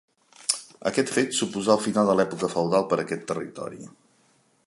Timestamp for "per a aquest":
2.95-3.27